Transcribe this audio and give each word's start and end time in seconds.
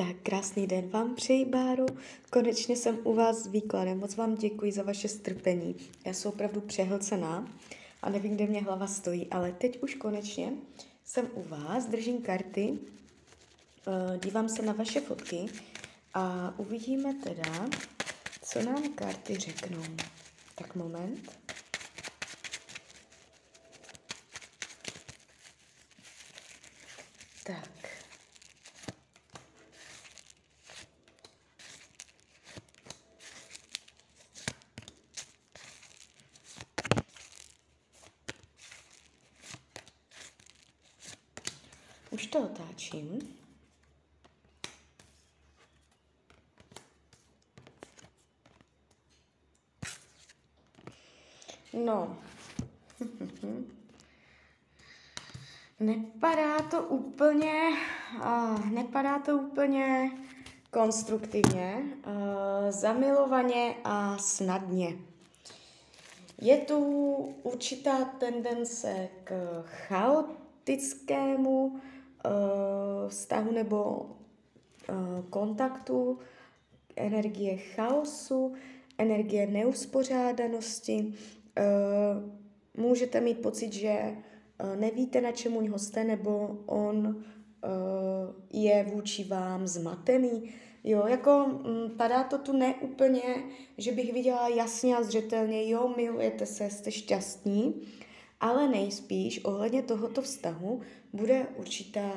Tak 0.00 0.16
krásný 0.22 0.66
den 0.66 0.88
vám 0.88 1.14
přeji, 1.14 1.44
Báro. 1.44 1.86
Konečně 2.30 2.76
jsem 2.76 2.98
u 3.04 3.14
vás 3.14 3.36
s 3.42 3.46
výkladem. 3.46 3.98
Moc 3.98 4.16
vám 4.16 4.34
děkuji 4.34 4.72
za 4.72 4.82
vaše 4.82 5.08
strpení. 5.08 5.76
Já 6.04 6.12
jsem 6.12 6.28
opravdu 6.30 6.60
přehlcená 6.60 7.48
a 8.02 8.10
nevím, 8.10 8.34
kde 8.34 8.46
mě 8.46 8.60
hlava 8.60 8.86
stojí, 8.86 9.26
ale 9.30 9.52
teď 9.52 9.82
už 9.82 9.94
konečně 9.94 10.52
jsem 11.04 11.28
u 11.34 11.42
vás, 11.42 11.86
držím 11.86 12.22
karty, 12.22 12.78
eh, 13.86 14.18
dívám 14.18 14.48
se 14.48 14.62
na 14.62 14.72
vaše 14.72 15.00
fotky 15.00 15.46
a 16.14 16.54
uvidíme 16.58 17.14
teda, 17.14 17.68
co 18.42 18.62
nám 18.62 18.92
karty 18.92 19.36
řeknou. 19.36 19.82
Tak 20.54 20.74
moment. 20.74 21.32
Tak. 27.44 27.79
Už 42.20 42.26
to 42.26 42.40
otáčím. 42.40 43.36
No. 51.72 52.16
Nepadá 55.80 56.58
to 56.58 56.82
úplně, 56.82 57.70
uh, 58.16 58.70
nepadá 58.70 59.18
to 59.18 59.36
úplně 59.36 60.10
konstruktivně, 60.70 61.82
uh, 62.06 62.12
zamilovaně 62.70 63.74
a 63.84 64.18
snadně. 64.18 64.98
Je 66.40 66.58
tu 66.58 66.78
určitá 67.42 68.04
tendence 68.04 69.08
k 69.24 69.62
chaotickému 69.66 71.80
uh, 72.24 73.08
vztahu 73.08 73.52
nebo 73.52 73.84
uh, 73.94 75.24
kontaktu, 75.30 76.18
energie 76.96 77.56
chaosu, 77.56 78.54
energie 78.98 79.46
neuspořádanosti. 79.46 81.14
Uh, 81.58 82.84
můžete 82.84 83.20
mít 83.20 83.42
pocit, 83.42 83.72
že 83.72 84.16
nevíte, 84.76 85.20
na 85.20 85.32
čemu 85.32 85.68
ho 85.68 85.78
jste, 85.78 86.04
nebo 86.04 86.58
on 86.66 87.24
je 88.52 88.86
vůči 88.94 89.24
vám 89.24 89.66
zmatený. 89.66 90.50
Jo, 90.84 91.06
jako 91.06 91.46
m, 91.64 91.90
padá 91.96 92.24
to 92.24 92.38
tu 92.38 92.52
neúplně, 92.52 93.22
že 93.78 93.92
bych 93.92 94.12
viděla 94.12 94.48
jasně 94.48 94.96
a 94.96 95.02
zřetelně, 95.02 95.68
jo, 95.68 95.94
milujete 95.96 96.46
se, 96.46 96.70
jste 96.70 96.90
šťastní, 96.90 97.82
ale 98.40 98.68
nejspíš 98.68 99.44
ohledně 99.44 99.82
tohoto 99.82 100.22
vztahu 100.22 100.80
bude 101.12 101.46
určitá 101.56 102.10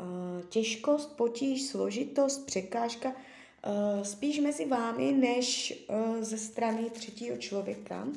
uh, 0.00 0.06
těžkost, 0.48 1.16
potíž, 1.16 1.66
složitost, 1.66 2.46
překážka, 2.46 3.08
uh, 3.08 3.14
spíš 4.02 4.38
mezi 4.38 4.66
vámi, 4.66 5.12
než 5.12 5.74
uh, 5.88 5.96
ze 6.20 6.38
strany 6.38 6.90
třetího 6.90 7.36
člověka. 7.36 8.04
Uh, 8.04 8.12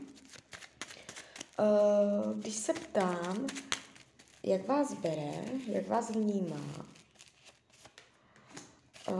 když 2.40 2.56
se 2.56 2.74
ptám, 2.74 3.48
jak 4.44 4.68
vás 4.68 4.94
bere, 4.94 5.34
jak 5.68 5.88
vás 5.88 6.10
vnímá, 6.10 6.86
uh, 9.10 9.16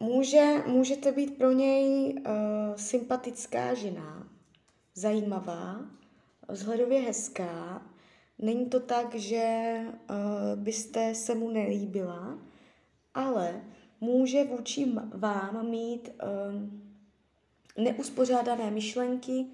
může, 0.00 0.62
můžete 0.66 1.12
být 1.12 1.38
pro 1.38 1.52
něj 1.52 2.14
uh, 2.14 2.22
sympatická 2.76 3.74
žena, 3.74 4.31
zajímavá, 4.94 5.80
vzhledově 6.48 7.00
hezká. 7.00 7.82
Není 8.38 8.66
to 8.66 8.80
tak, 8.80 9.14
že 9.14 9.76
uh, 9.86 10.62
byste 10.62 11.14
se 11.14 11.34
mu 11.34 11.50
nelíbila, 11.50 12.38
ale 13.14 13.62
může 14.00 14.44
vůči 14.44 14.92
vám 15.14 15.70
mít 15.70 16.08
uh, 16.08 16.82
neuspořádané 17.84 18.70
myšlenky, 18.70 19.46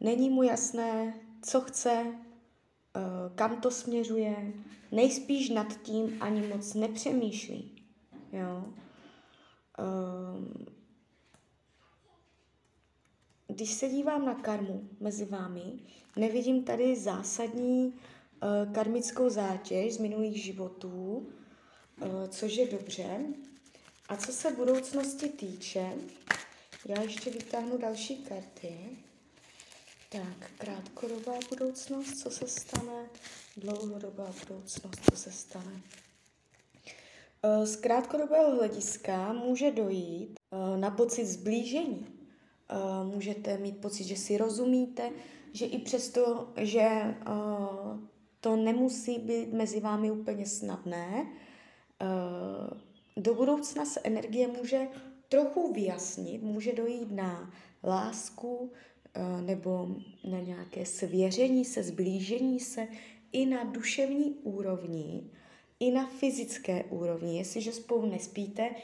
není 0.00 0.30
mu 0.30 0.42
jasné, 0.42 1.14
co 1.42 1.60
chce, 1.60 2.06
eh, 2.96 3.00
kam 3.34 3.60
to 3.60 3.70
směřuje, 3.70 4.52
nejspíš 4.92 5.50
nad 5.50 5.82
tím 5.82 6.16
ani 6.20 6.46
moc 6.46 6.74
nepřemýšlí. 6.74 7.84
Jo? 8.32 8.64
Ehm, 9.78 10.66
když 13.54 13.70
se 13.70 13.88
dívám 13.88 14.26
na 14.26 14.34
karmu 14.34 14.88
mezi 15.00 15.24
vámi, 15.24 15.72
nevidím 16.16 16.64
tady 16.64 16.96
zásadní 16.96 17.94
eh, 18.42 18.72
karmickou 18.72 19.28
zátěž 19.28 19.94
z 19.94 19.98
minulých 19.98 20.44
životů, 20.44 21.26
eh, 22.02 22.28
což 22.28 22.56
je 22.56 22.66
dobře. 22.66 23.24
A 24.08 24.16
co 24.16 24.32
se 24.32 24.50
budoucnosti 24.50 25.28
týče, 25.28 25.92
já 26.86 27.02
ještě 27.02 27.30
vytáhnu 27.30 27.78
další 27.78 28.16
karty. 28.16 28.78
Tak, 30.08 30.50
krátkodobá 30.58 31.32
budoucnost, 31.48 32.22
co 32.22 32.30
se 32.30 32.48
stane, 32.48 33.08
dlouhodobá 33.56 34.32
budoucnost, 34.40 35.00
co 35.10 35.16
se 35.16 35.32
stane. 35.32 35.80
Eh, 37.42 37.66
z 37.66 37.76
krátkodobého 37.76 38.50
hlediska 38.50 39.32
může 39.32 39.70
dojít 39.70 40.34
na 40.76 40.90
pocit 40.90 41.26
zblížení. 41.26 42.19
Eh, 42.70 43.04
můžete 43.04 43.58
mít 43.58 43.76
pocit, 43.76 44.04
že 44.04 44.16
si 44.16 44.36
rozumíte, 44.36 45.10
že 45.52 45.66
i 45.66 45.78
přesto, 45.78 46.52
že 46.56 47.14
to 48.40 48.56
nemusí 48.56 49.18
být 49.18 49.52
mezi 49.52 49.80
vámi 49.80 50.10
úplně 50.10 50.46
snadné, 50.46 51.26
do 53.16 53.34
budoucna 53.34 53.84
se 53.84 54.00
energie 54.04 54.48
může 54.48 54.88
trochu 55.28 55.72
vyjasnit, 55.72 56.42
může 56.42 56.72
dojít 56.72 57.12
na 57.12 57.50
lásku 57.84 58.72
eh, 59.14 59.42
nebo 59.42 59.88
na 60.30 60.40
nějaké 60.40 60.86
svěření 60.86 61.64
se, 61.64 61.82
zblížení 61.82 62.60
se 62.60 62.88
i 63.32 63.46
na 63.46 63.64
duševní 63.64 64.34
úrovni, 64.42 65.30
i 65.80 65.90
na 65.90 66.06
fyzické 66.06 66.84
úrovni. 66.84 67.38
Jestliže 67.38 67.72
spolu 67.72 68.06
nespíte, 68.06 68.62
eh, 68.62 68.80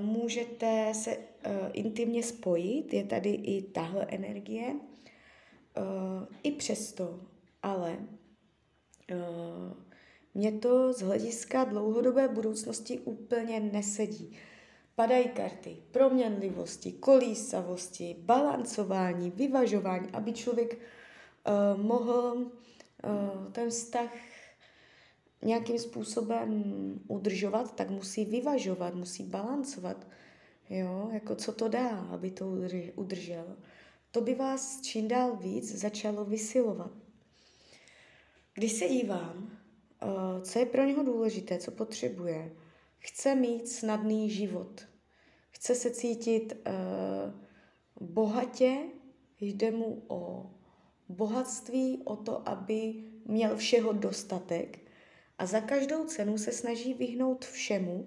můžete 0.00 0.92
se 0.94 1.10
eh, 1.10 1.70
intimně 1.72 2.22
spojit, 2.22 2.92
je 2.94 3.04
tady 3.04 3.30
i 3.30 3.62
tahle 3.62 4.06
energie. 4.08 4.74
I 6.42 6.52
přesto, 6.52 7.20
ale 7.62 7.98
mě 10.34 10.52
to 10.52 10.92
z 10.92 11.00
hlediska 11.00 11.64
dlouhodobé 11.64 12.28
budoucnosti 12.28 12.98
úplně 12.98 13.60
nesedí. 13.60 14.36
Padají 14.94 15.28
karty 15.28 15.76
proměnlivosti, 15.90 16.92
kolísavosti, 16.92 18.16
balancování, 18.18 19.30
vyvažování, 19.30 20.08
aby 20.12 20.32
člověk 20.32 20.78
mohl 21.76 22.50
ten 23.52 23.70
vztah 23.70 24.10
nějakým 25.42 25.78
způsobem 25.78 26.64
udržovat, 27.08 27.74
tak 27.74 27.90
musí 27.90 28.24
vyvažovat, 28.24 28.94
musí 28.94 29.22
balancovat. 29.22 30.06
Jo, 30.70 31.10
jako 31.12 31.34
co 31.34 31.52
to 31.52 31.68
dá, 31.68 31.88
aby 31.88 32.30
to 32.30 32.46
udržel. 32.94 33.56
To 34.10 34.20
by 34.20 34.34
vás 34.34 34.80
čím 34.82 35.08
dál 35.08 35.36
víc 35.36 35.74
začalo 35.74 36.24
vysilovat. 36.24 36.90
Když 38.54 38.72
se 38.72 38.88
dívám, 38.88 39.58
uh, 40.02 40.42
co 40.42 40.58
je 40.58 40.66
pro 40.66 40.84
něho 40.84 41.02
důležité, 41.02 41.58
co 41.58 41.70
potřebuje, 41.70 42.52
chce 42.98 43.34
mít 43.34 43.68
snadný 43.68 44.30
život, 44.30 44.80
chce 45.50 45.74
se 45.74 45.90
cítit 45.90 46.52
uh, 46.52 48.08
bohatě, 48.08 48.78
jde 49.40 49.70
mu 49.70 50.02
o 50.08 50.50
bohatství, 51.08 52.02
o 52.04 52.16
to, 52.16 52.48
aby 52.48 53.04
měl 53.24 53.56
všeho 53.56 53.92
dostatek 53.92 54.89
a 55.40 55.46
za 55.46 55.60
každou 55.60 56.04
cenu 56.04 56.38
se 56.38 56.52
snaží 56.52 56.94
vyhnout 56.94 57.44
všemu, 57.44 58.06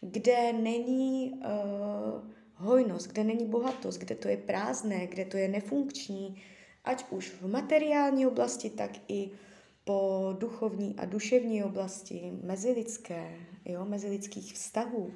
kde 0.00 0.52
není 0.52 1.32
uh, 1.32 2.30
hojnost, 2.54 3.06
kde 3.06 3.24
není 3.24 3.46
bohatost, 3.46 3.98
kde 3.98 4.14
to 4.14 4.28
je 4.28 4.36
prázdné, 4.36 5.06
kde 5.06 5.24
to 5.24 5.36
je 5.36 5.48
nefunkční, 5.48 6.42
ať 6.84 7.04
už 7.10 7.28
v 7.28 7.48
materiální 7.48 8.26
oblasti, 8.26 8.70
tak 8.70 8.90
i 9.08 9.30
po 9.84 10.34
duchovní 10.38 10.94
a 10.98 11.04
duševní 11.04 11.64
oblasti, 11.64 12.32
mezilidské, 12.42 13.36
jo, 13.64 13.84
mezilidských 13.84 14.54
vztahů. 14.54 15.12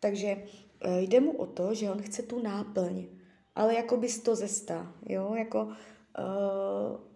Takže 0.00 0.36
Eh, 0.80 1.00
jde 1.00 1.20
mu 1.20 1.32
o 1.32 1.46
to, 1.46 1.74
že 1.74 1.90
on 1.90 2.02
chce 2.02 2.22
tu 2.22 2.42
náplň, 2.42 3.04
ale 3.54 3.74
jako 3.74 3.96
by 3.96 4.08
to 4.08 4.36
zesta, 4.36 4.94
jo, 5.08 5.34
jako 5.34 5.64
uh, 5.64 5.74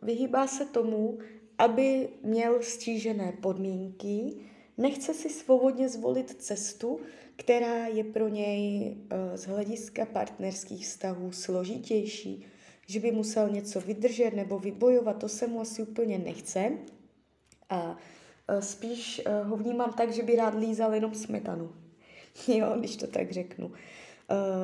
vyhýbá 0.02 0.46
se 0.46 0.66
tomu, 0.66 1.18
aby 1.58 2.08
měl 2.22 2.62
stížené 2.62 3.32
podmínky, 3.40 4.36
nechce 4.78 5.14
si 5.14 5.30
svobodně 5.30 5.88
zvolit 5.88 6.30
cestu, 6.30 7.00
která 7.36 7.86
je 7.86 8.04
pro 8.04 8.28
něj 8.28 8.96
uh, 8.96 9.36
z 9.36 9.46
hlediska 9.46 10.06
partnerských 10.06 10.86
vztahů 10.86 11.32
složitější, 11.32 12.46
že 12.86 13.00
by 13.00 13.12
musel 13.12 13.48
něco 13.48 13.80
vydržet 13.80 14.30
nebo 14.30 14.58
vybojovat, 14.58 15.18
to 15.18 15.28
se 15.28 15.46
mu 15.46 15.60
asi 15.60 15.82
úplně 15.82 16.18
nechce. 16.18 16.72
A 17.70 17.90
uh, 17.90 18.60
spíš 18.60 19.22
uh, 19.26 19.48
ho 19.48 19.56
vnímám 19.56 19.92
tak, 19.92 20.12
že 20.12 20.22
by 20.22 20.36
rád 20.36 20.54
lízal 20.54 20.94
jenom 20.94 21.14
smetanu. 21.14 21.72
jo, 22.48 22.74
když 22.78 22.96
to 22.96 23.06
tak 23.06 23.32
řeknu. 23.32 23.72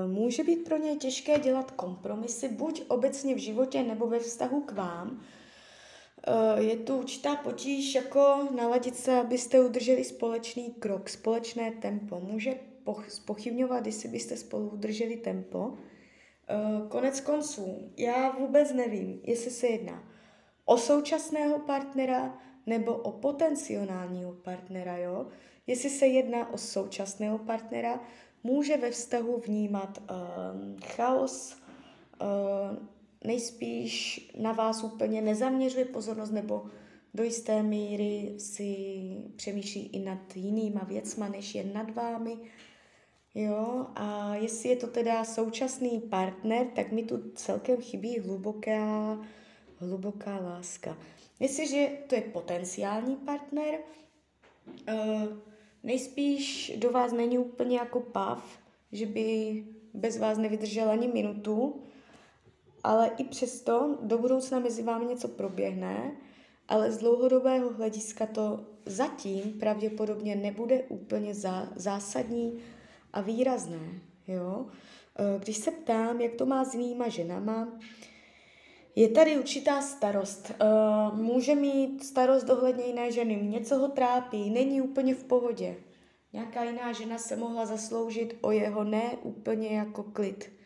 Může 0.06 0.44
být 0.44 0.64
pro 0.64 0.76
něj 0.76 0.96
těžké 0.96 1.38
dělat 1.38 1.70
kompromisy, 1.70 2.48
buď 2.48 2.82
obecně 2.88 3.34
v 3.34 3.38
životě 3.38 3.82
nebo 3.82 4.06
ve 4.06 4.19
vztahu 4.19 4.60
k 4.60 4.72
vám, 4.72 5.20
Eh, 5.20 5.50
je 6.58 6.76
tu 6.76 6.96
určitá 6.96 7.37
potíž 7.37 7.94
jako 7.94 8.49
naladit 8.56 8.96
se, 8.96 9.17
abyste 9.20 9.61
udrželi 9.61 10.05
společný 10.05 10.75
krok, 10.78 11.08
společné 11.08 11.70
tempo. 11.70 12.20
Může 12.20 12.55
pochybňovat, 13.25 13.87
jestli 13.87 14.08
byste 14.08 14.37
spolu 14.37 14.69
udrželi 14.69 15.17
tempo. 15.17 15.75
Eh, 16.49 16.88
konec 16.88 17.20
konců, 17.20 17.93
já 17.96 18.31
vůbec 18.31 18.72
nevím, 18.72 19.20
jestli 19.22 19.50
se 19.50 19.67
jedná 19.67 20.05
o 20.64 20.78
současného 20.78 21.58
partnera 21.58 22.38
nebo 22.66 22.93
o 22.96 23.12
potenciálního 23.12 24.32
partnera, 24.32 24.96
jo? 24.96 25.26
Jestli 25.66 25.90
se 25.90 26.06
jedná 26.06 26.52
o 26.52 26.58
současného 26.58 27.38
partnera, 27.38 28.00
může 28.43 28.76
ve 28.76 28.90
vztahu 28.90 29.38
vnímat 29.46 29.99
um, 29.99 30.76
chaos, 30.84 31.56
uh, 32.23 32.87
nejspíš 33.25 34.31
na 34.38 34.52
vás 34.52 34.84
úplně 34.84 35.22
nezaměřuje 35.22 35.84
pozornost 35.84 36.31
nebo 36.31 36.67
do 37.14 37.25
jisté 37.25 37.62
míry 37.62 38.34
si 38.38 38.76
přemýšlí 39.37 39.87
i 39.87 39.99
nad 39.99 40.37
jinýma 40.37 40.84
věcma, 40.84 41.28
než 41.28 41.55
jen 41.55 41.72
nad 41.72 41.90
vámi. 41.94 42.37
Jo, 43.34 43.87
a 43.94 44.34
jestli 44.34 44.69
je 44.69 44.76
to 44.76 44.87
teda 44.87 45.25
současný 45.25 46.00
partner, 46.00 46.67
tak 46.67 46.93
mi 46.93 47.02
tu 47.02 47.31
celkem 47.34 47.76
chybí 47.76 48.19
hluboká, 48.19 49.19
hluboká 49.76 50.37
láska. 50.37 50.99
Jestliže 51.40 51.88
to 52.06 52.14
je 52.14 52.20
potenciální 52.20 53.16
partner, 53.16 53.78
uh, 54.88 55.38
nejspíš 55.82 56.73
do 56.76 56.90
vás 56.90 57.12
není 57.12 57.38
úplně 57.38 57.78
jako 57.78 58.00
pav, 58.00 58.58
že 58.93 59.06
by 59.06 59.64
bez 59.94 60.19
vás 60.19 60.38
nevydržel 60.38 60.90
ani 60.90 61.08
minutu, 61.08 61.82
ale 62.85 63.11
i 63.19 63.25
přesto 63.25 63.99
do 64.03 64.19
budoucna 64.19 64.59
mezi 64.59 64.82
vámi 64.82 65.05
něco 65.05 65.29
proběhne, 65.29 66.12
ale 66.69 66.93
z 66.93 66.99
dlouhodobého 66.99 67.73
hlediska 67.73 68.27
to 68.27 68.61
zatím 68.87 69.53
pravděpodobně 69.61 70.37
nebude 70.37 70.82
úplně 70.88 71.35
zásadní 71.77 72.59
a 73.12 73.21
výrazné. 73.21 74.00
Jo? 74.29 74.67
E, 75.19 75.38
když 75.38 75.56
se 75.56 75.71
ptám, 75.71 76.21
jak 76.21 76.35
to 76.35 76.47
má 76.47 76.65
s 76.65 76.75
jinýma 76.75 77.09
ženama, 77.09 77.79
je 78.97 79.09
tady 79.09 79.38
určitá 79.38 79.83
starost. 79.83 80.50
E, 80.50 80.55
může 81.17 81.55
mít 81.55 82.05
starost 82.05 82.50
ohledně 82.50 82.85
jiné 82.85 83.12
ženy, 83.12 83.37
něco 83.37 83.79
ho 83.79 83.88
trápí, 83.88 84.50
není 84.50 84.81
úplně 84.81 85.15
v 85.15 85.25
pohodě. 85.25 85.76
Nějaká 86.33 86.65
jiná 86.65 86.93
žena 86.93 87.19
se 87.19 87.37
mohla 87.37 87.67
zasloužit 87.67 88.38
o 88.41 88.50
jeho 88.50 88.85
ne 88.85 89.17
úplně 89.23 89.69
jako 89.69 90.03
klid 90.03 90.60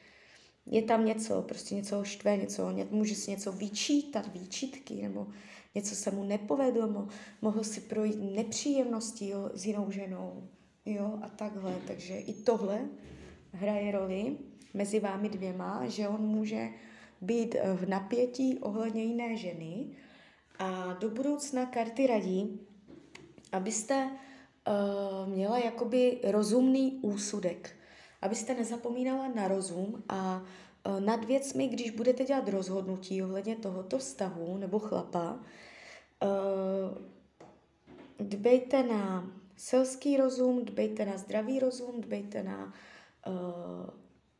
je 0.66 0.82
tam 0.82 1.04
něco, 1.04 1.42
prostě 1.42 1.74
něco 1.74 2.04
štve, 2.04 2.36
něco, 2.36 2.74
může 2.90 3.14
si 3.14 3.30
něco 3.30 3.52
vyčítat, 3.52 4.32
výčitky, 4.34 5.02
nebo 5.02 5.26
něco 5.74 5.94
se 5.94 6.10
mu 6.10 6.24
nepovedlo, 6.24 6.88
mo, 6.88 7.08
mohl 7.42 7.64
si 7.64 7.80
projít 7.80 8.36
nepříjemností 8.36 9.28
jo, 9.28 9.50
s 9.54 9.66
jinou 9.66 9.90
ženou, 9.90 10.48
jo, 10.86 11.18
a 11.22 11.28
takhle. 11.28 11.76
Takže 11.86 12.14
i 12.14 12.32
tohle 12.32 12.80
hraje 13.52 13.92
roli 13.92 14.36
mezi 14.74 15.00
vámi 15.00 15.28
dvěma, 15.28 15.86
že 15.86 16.08
on 16.08 16.20
může 16.20 16.68
být 17.20 17.54
eh, 17.54 17.74
v 17.74 17.88
napětí 17.88 18.58
ohledně 18.58 19.04
jiné 19.04 19.36
ženy 19.36 19.86
a 20.58 20.92
do 20.92 21.10
budoucna 21.10 21.66
karty 21.66 22.06
radí, 22.06 22.60
abyste 23.52 24.10
uh, 24.10 25.28
měla 25.28 25.58
jakoby 25.58 26.20
rozumný 26.24 26.98
úsudek 27.02 27.76
abyste 28.24 28.54
nezapomínala 28.54 29.28
na 29.28 29.48
rozum 29.48 30.02
a 30.08 30.42
e, 30.84 31.00
nad 31.00 31.24
věcmi, 31.24 31.68
když 31.68 31.90
budete 31.90 32.24
dělat 32.24 32.48
rozhodnutí 32.48 33.22
ohledně 33.22 33.56
tohoto 33.56 33.98
vztahu 33.98 34.58
nebo 34.58 34.78
chlapa, 34.78 35.38
e, 36.22 36.28
dbejte 38.24 38.82
na 38.82 39.30
selský 39.56 40.16
rozum, 40.16 40.64
dbejte 40.64 41.06
na 41.06 41.16
zdravý 41.16 41.60
rozum, 41.60 42.00
dbejte 42.00 42.42
na 42.42 42.72
e, 43.26 43.30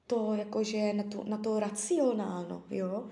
to, 0.06 0.34
jakože 0.34 0.92
na 0.92 1.02
to, 1.02 1.24
na 1.24 1.38
to 1.38 1.60
racionálno, 1.60 2.62
jo? 2.70 3.08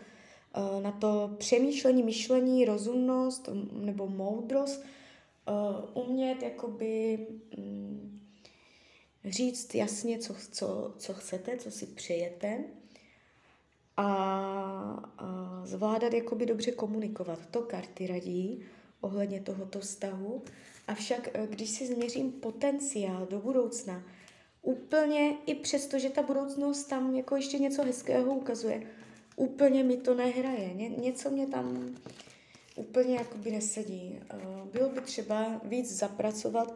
na 0.83 0.93
to 0.93 1.35
přemýšlení, 1.39 2.03
myšlení, 2.03 2.65
rozumnost 2.65 3.49
nebo 3.73 4.09
moudrost, 4.09 4.85
umět 5.95 6.43
jakoby 6.43 7.27
říct 9.25 9.75
jasně, 9.75 10.19
co, 10.19 10.35
co, 10.53 10.95
co 10.99 11.15
chcete, 11.15 11.57
co 11.57 11.71
si 11.71 11.87
přejete 11.87 12.65
a, 13.97 14.05
a 15.19 15.63
zvládat 15.65 16.13
jakoby 16.13 16.47
dobře 16.47 16.73
komunikovat. 16.73 17.39
To 17.51 17.63
karty 17.63 18.07
radí 18.07 18.65
ohledně 19.01 19.41
tohoto 19.41 19.81
vztahu. 19.81 20.43
Avšak, 20.89 21.29
eh, 21.35 21.47
když 21.47 21.71
si 21.71 21.87
změřím 21.87 22.33
potenciál 22.33 23.27
do 23.31 23.39
budoucna, 23.39 24.03
úplně 24.63 25.37
i 25.47 25.55
přesto, 25.55 25.99
že 25.99 26.11
ta 26.11 26.23
budoucnost 26.23 26.85
tam 26.85 27.15
jako 27.15 27.37
ještě 27.37 27.59
něco 27.59 27.83
hezkého 27.83 28.35
ukazuje, 28.35 28.83
úplně 29.37 29.85
mi 29.85 29.97
to 29.97 30.15
nehraje. 30.15 30.75
Ně, 30.75 30.89
něco 30.89 31.31
mě 31.31 31.47
tam 31.47 31.97
úplně 32.77 33.15
jakoby 33.15 33.51
nesedí. 33.51 34.21
Eh, 34.31 34.37
bylo 34.73 34.89
by 34.89 35.01
třeba 35.01 35.61
víc 35.65 35.99
zapracovat 35.99 36.75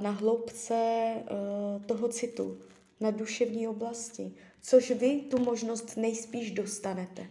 na 0.00 0.10
hloubce 0.10 0.74
eh, 0.74 1.24
toho 1.86 2.08
citu, 2.08 2.58
na 3.00 3.10
duševní 3.10 3.68
oblasti, 3.68 4.32
což 4.62 4.90
vy 4.90 5.20
tu 5.20 5.38
možnost 5.38 5.96
nejspíš 5.96 6.50
dostanete. 6.50 7.26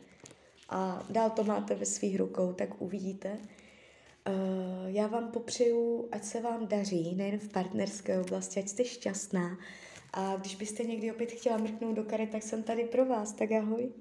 A 0.69 1.06
dál 1.10 1.30
to 1.30 1.44
máte 1.44 1.75
ve 1.75 1.86
svých 1.86 2.19
rukou, 2.19 2.54
tak 2.54 2.81
uvidíte. 2.81 3.38
Eh, 4.25 4.31
já 4.86 5.07
vám 5.07 5.31
popřeju, 5.31 6.07
ať 6.12 6.24
se 6.24 6.42
vám 6.42 6.68
daří, 6.68 7.16
nejen 7.16 7.39
v 7.39 7.50
partnerské 7.50 8.19
oblasti, 8.19 8.60
ať 8.60 8.68
jste 8.68 8.86
šťastná. 8.86 9.58
A 10.13 10.36
když 10.36 10.56
byste 10.56 10.84
někdy 10.84 11.12
opět 11.12 11.32
chtěla 11.32 11.58
mrknout 11.58 11.96
do 11.96 12.03
karet, 12.03 12.29
tak 12.29 12.44
jsem 12.44 12.63
tady 12.63 12.84
pro 12.84 13.06
vás. 13.06 13.34
Tak 13.34 13.51
ahoj. 13.51 13.91